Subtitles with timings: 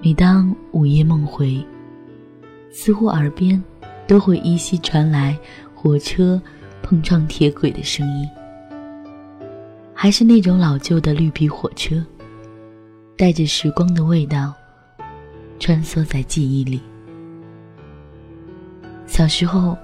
[0.00, 1.60] 每当午夜梦回，
[2.70, 3.60] 似乎耳边
[4.06, 5.36] 都会依稀传来
[5.74, 6.40] 火车
[6.84, 8.28] 碰撞铁轨的声音，
[9.92, 12.00] 还是那种老旧的绿皮火车，
[13.16, 14.54] 带着时光的味道，
[15.58, 16.80] 穿梭在记忆里。
[19.04, 19.76] 小时候，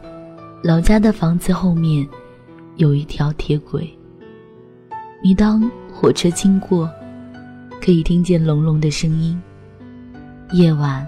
[0.63, 2.09] 老家的房子后面
[2.77, 3.93] 有一条铁轨，
[5.25, 6.89] 每当火车经过，
[7.83, 9.37] 可以听见隆隆的声音。
[10.53, 11.07] 夜晚，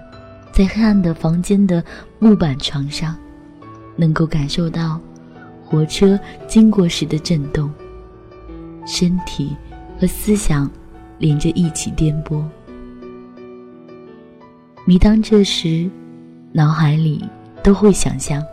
[0.51, 1.83] 在黑暗的房间的
[2.19, 3.15] 木板床上，
[3.95, 4.99] 能够感受到
[5.63, 7.71] 火车经过时的震动，
[8.85, 9.55] 身体
[9.99, 10.69] 和思想
[11.17, 12.43] 连着一起颠簸。
[14.85, 15.89] 每当这时，
[16.51, 17.23] 脑海里
[17.61, 18.43] 都会想象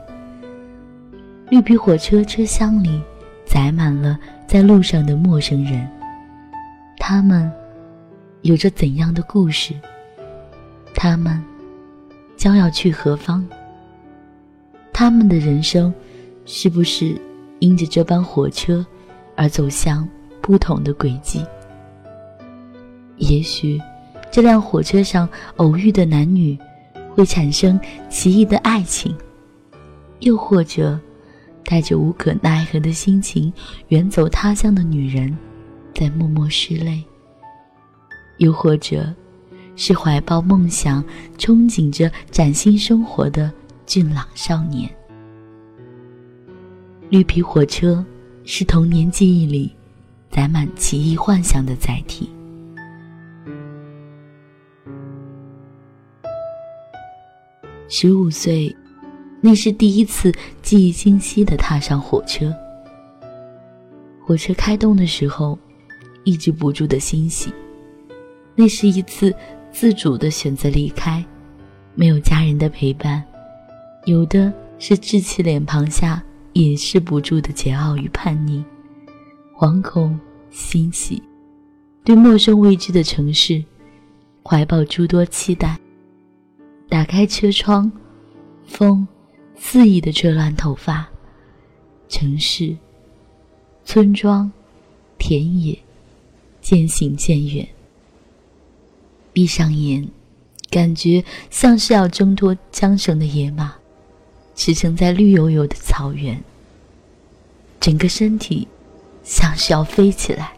[1.48, 3.00] 绿皮火车车厢里
[3.46, 5.88] 载满了在路上的陌生人，
[6.98, 7.50] 他们
[8.42, 9.74] 有着怎样的故事？
[11.04, 11.38] 他们
[12.34, 13.44] 将要去何方？
[14.90, 15.92] 他们的人生
[16.46, 17.14] 是不是
[17.58, 18.82] 因着这班火车
[19.36, 20.08] 而走向
[20.40, 21.44] 不同的轨迹？
[23.18, 23.78] 也许
[24.30, 26.58] 这辆火车上偶遇的男女
[27.14, 29.14] 会产生奇异的爱情，
[30.20, 30.98] 又或者
[31.66, 33.52] 带着无可奈何的心情
[33.88, 35.36] 远走他乡的女人
[35.94, 37.04] 在默默拭泪，
[38.38, 39.14] 又或者……
[39.76, 41.02] 是怀抱梦想、
[41.36, 43.52] 憧憬着崭新生活的
[43.86, 44.88] 俊朗少年。
[47.10, 48.04] 绿皮火车
[48.44, 49.74] 是童年记忆里
[50.30, 52.30] 载满奇异幻想的载体。
[57.88, 58.74] 十五岁，
[59.40, 60.32] 那是第一次
[60.62, 62.52] 记忆清晰的踏上火车。
[64.24, 65.58] 火车开动的时候，
[66.24, 67.52] 抑制不住的欣喜。
[68.54, 69.34] 那是一次。
[69.74, 71.22] 自主的选择离开，
[71.96, 73.20] 没有家人的陪伴，
[74.04, 78.62] 有的是稚气脸庞下掩饰不住的桀骜与叛逆，
[79.58, 80.18] 惶恐、
[80.48, 81.20] 欣喜，
[82.04, 83.64] 对陌生未知的城市，
[84.44, 85.76] 怀抱诸多期待。
[86.88, 87.90] 打开车窗，
[88.64, 89.06] 风
[89.56, 91.04] 肆意的吹乱头发，
[92.08, 92.76] 城市、
[93.84, 94.50] 村庄、
[95.18, 95.76] 田野，
[96.60, 97.66] 渐行渐远。
[99.34, 100.08] 闭上眼，
[100.70, 103.74] 感觉像是要挣脱缰绳的野马，
[104.54, 106.40] 驰骋在绿油油的草原。
[107.80, 108.68] 整个身体
[109.24, 110.52] 像是要飞起来。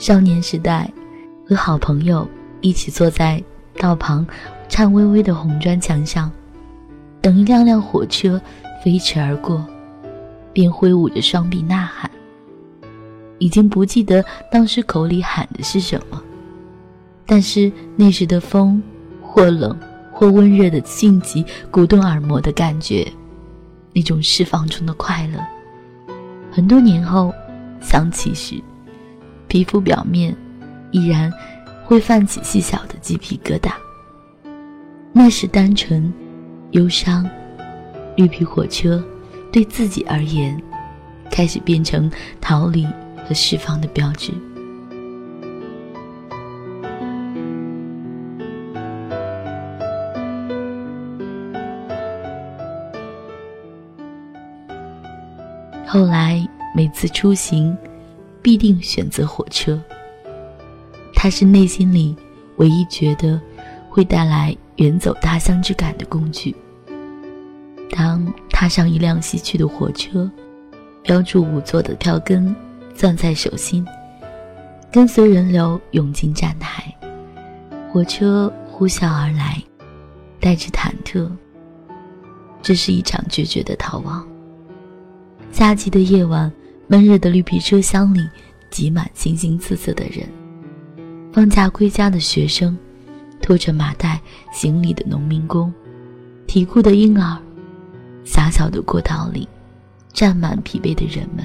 [0.00, 0.90] 少年时代，
[1.48, 2.28] 和好朋友
[2.60, 3.40] 一起坐在
[3.78, 4.26] 道旁
[4.68, 6.28] 颤巍巍的红砖墙上，
[7.20, 8.42] 等一辆辆火车
[8.84, 9.64] 飞驰而过。
[10.52, 12.10] 便挥舞着双臂呐喊，
[13.38, 16.22] 已经不记得当时口里喊的是什么，
[17.26, 18.82] 但是那时的风，
[19.22, 19.78] 或冷
[20.12, 23.10] 或温热的劲极鼓动耳膜的感觉，
[23.92, 25.38] 那种释放中的快乐，
[26.50, 27.32] 很多年后
[27.80, 28.62] 想起时，
[29.48, 30.36] 皮肤表面
[30.90, 31.32] 依然
[31.84, 33.72] 会泛起细小的鸡皮疙瘩。
[35.12, 36.12] 那时单纯、
[36.70, 37.28] 忧伤，
[38.16, 39.02] 绿皮火车。
[39.52, 40.60] 对自己而言，
[41.30, 42.86] 开始变成逃离
[43.28, 44.32] 和释放的标志。
[55.86, 56.42] 后来
[56.74, 57.76] 每次出行，
[58.40, 59.78] 必定选择火车。
[61.14, 62.16] 它是内心里
[62.56, 63.38] 唯一觉得
[63.90, 66.56] 会带来远走他乡之感的工具。
[67.90, 68.26] 当
[68.62, 70.30] 踏上一辆西去的火车，
[71.02, 72.54] 标注五座的票根
[72.94, 73.84] 攥在手心，
[74.92, 76.96] 跟随人流涌进站台，
[77.90, 79.60] 火车呼啸而来，
[80.38, 81.28] 带着忐忑。
[82.62, 84.24] 这是一场决绝的逃亡。
[85.50, 86.48] 夏季的夜晚，
[86.86, 88.24] 闷热的绿皮车厢里
[88.70, 90.24] 挤满形形色色的人：
[91.32, 92.78] 放假归家的学生，
[93.40, 94.20] 拖着麻袋
[94.52, 95.74] 行李的农民工，
[96.46, 97.41] 啼哭的婴儿。
[98.24, 99.48] 狭小的过道里，
[100.12, 101.44] 站满疲惫的人们。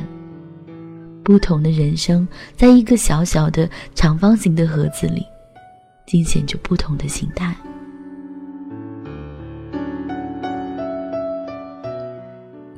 [1.24, 2.26] 不同的人生，
[2.56, 5.26] 在一个小小的长方形的盒子里，
[6.06, 7.54] 尽显着不同的形态。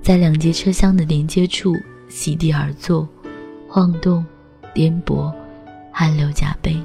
[0.02, 1.76] 在两节车厢的连接处，
[2.10, 3.08] 席地而坐，
[3.68, 4.26] 晃动、
[4.74, 5.32] 颠簸，
[5.92, 6.76] 汗流浃背。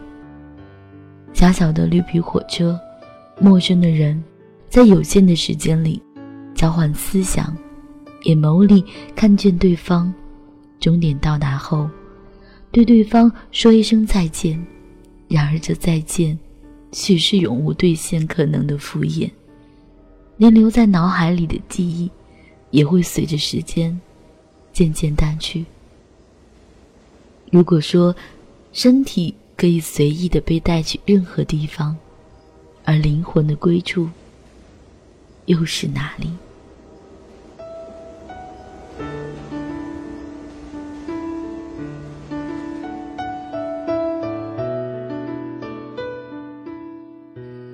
[1.32, 2.78] 狭小的绿皮火车，
[3.40, 4.22] 陌生的人，
[4.68, 6.02] 在有限的时间里。
[6.64, 7.54] 交换思想，
[8.22, 8.82] 眼眸里
[9.14, 10.10] 看见对方，
[10.80, 11.90] 终点到达后，
[12.70, 14.58] 对对方说一声再见。
[15.28, 16.38] 然而这再见，
[16.90, 19.30] 许是永无兑现可能的敷衍。
[20.38, 22.10] 连留在脑海里的记忆，
[22.70, 24.00] 也会随着时间
[24.72, 25.66] 渐渐淡去。
[27.52, 28.16] 如果说
[28.72, 31.94] 身体可以随意的被带去任何地方，
[32.84, 34.08] 而灵魂的归处
[35.44, 36.30] 又是哪里？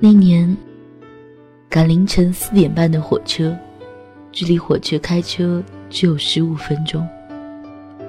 [0.00, 0.56] 那年。
[1.69, 3.56] 赶凌晨四点半的火车，
[4.32, 7.08] 距离火车开车只有十五分钟。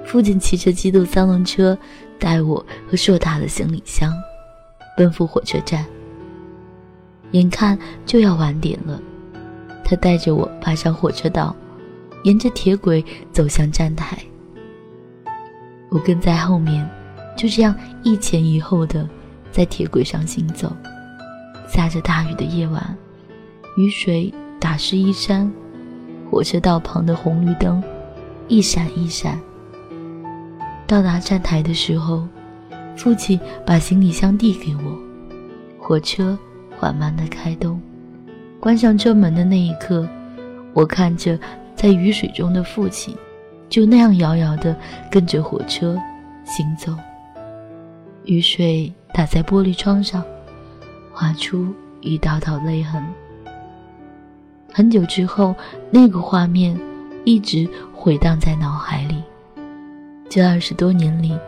[0.04, 1.78] 父亲骑着机动三轮车，
[2.18, 2.56] 带我
[2.90, 4.12] 和硕大的行李箱，
[4.96, 5.86] 奔赴火车站。
[7.30, 9.00] 眼看就要晚点了，
[9.84, 11.54] 他带着我爬上火车道，
[12.24, 14.18] 沿着铁轨走向站台。
[15.88, 16.84] 我跟在后面，
[17.36, 17.72] 就这样
[18.02, 19.08] 一前一后的
[19.52, 20.76] 在铁轨上行走。
[21.72, 22.94] 下着大雨的夜晚。
[23.78, 24.30] 雨水
[24.60, 25.50] 打湿衣衫，
[26.30, 27.82] 火车道旁的红绿灯
[28.46, 29.40] 一闪一闪。
[30.86, 32.28] 到达站台的时候，
[32.94, 34.98] 父亲把行李箱递给我。
[35.78, 36.38] 火车
[36.76, 37.80] 缓慢地开动，
[38.60, 40.06] 关上车门的那一刻，
[40.74, 41.38] 我看着
[41.74, 43.16] 在雨水中的父亲，
[43.70, 44.76] 就那样遥遥地
[45.10, 45.98] 跟着火车
[46.44, 46.94] 行走。
[48.26, 50.22] 雨水打在玻璃窗上，
[51.12, 53.04] 划出一道道泪痕。
[54.72, 55.54] 很久之后，
[55.90, 56.78] 那个画面
[57.24, 59.22] 一直回荡在脑海里。
[60.28, 61.38] 这二十多年里，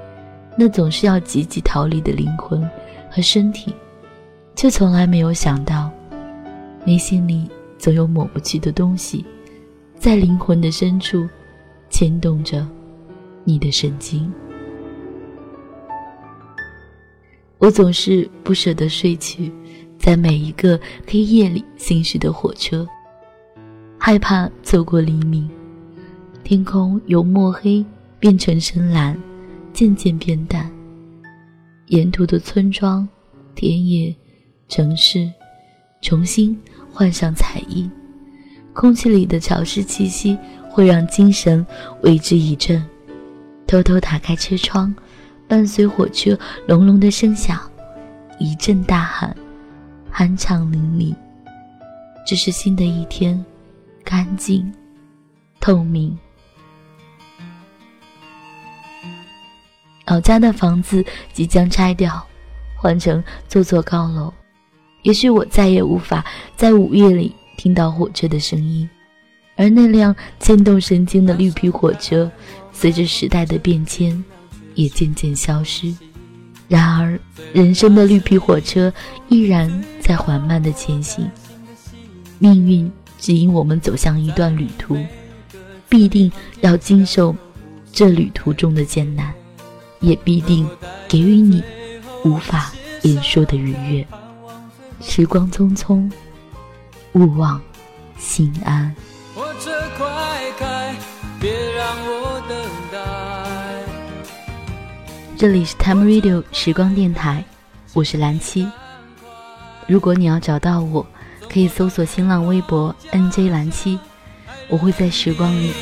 [0.58, 2.62] 那总是要急急逃离的灵魂
[3.10, 3.74] 和身体，
[4.54, 5.90] 却从来没有想到，
[6.84, 9.24] 内心里总有抹不去的东西，
[9.98, 11.26] 在灵魂的深处
[11.88, 12.66] 牵动着
[13.42, 14.30] 你的神经。
[17.64, 19.50] 我总是不舍得睡去，
[19.98, 22.86] 在每一个黑夜里行驶的火车。
[23.98, 25.48] 害怕错过黎明，
[26.42, 27.82] 天空由墨黑
[28.20, 29.18] 变成深蓝，
[29.72, 30.70] 渐渐变淡。
[31.86, 33.08] 沿途的村庄、
[33.54, 34.14] 田野、
[34.68, 35.26] 城市，
[36.02, 36.54] 重新
[36.92, 37.88] 换上彩衣。
[38.74, 40.36] 空气里的潮湿气息
[40.68, 41.64] 会让精神
[42.02, 42.84] 为之一振。
[43.66, 44.94] 偷偷打开车窗，
[45.48, 47.60] 伴随火车隆隆的声响，
[48.38, 49.36] 一阵大喊，
[50.12, 51.14] 酣畅淋漓。
[52.26, 53.44] 这是新的一天。
[54.06, 54.70] 干净，
[55.60, 56.14] 透明。
[60.06, 61.02] 老家的房子
[61.32, 62.22] 即将拆掉，
[62.76, 64.30] 换成座座高楼。
[65.04, 66.22] 也许我再也无法
[66.54, 68.86] 在午夜里听到火车的声音，
[69.56, 72.30] 而那辆牵动神经的绿皮火车，
[72.70, 74.22] 随着时代的变迁，
[74.74, 75.94] 也渐渐消失。
[76.68, 77.18] 然而，
[77.52, 78.92] 人生的绿皮火车
[79.28, 81.30] 依然在缓慢的前行。
[82.38, 82.90] 命运。
[83.20, 84.98] 指引我们走向一段旅途，
[85.88, 86.30] 必定
[86.60, 87.34] 要经受
[87.90, 89.32] 这旅途中的艰难，
[90.00, 90.68] 也必定
[91.08, 91.62] 给予你
[92.22, 94.06] 无法言说的愉悦。
[95.00, 96.10] 时光匆匆，
[97.14, 97.58] 勿忘
[98.18, 98.94] 心安。
[105.44, 107.44] 这里是 Time Radio 时光电台，
[107.92, 108.66] 我是蓝七。
[109.86, 111.06] 如果你要找到我。
[111.50, 113.98] 可以搜索新浪微博 NJ 蓝七，
[114.68, 115.74] 我会在时光里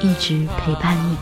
[0.00, 1.16] 一直陪伴你。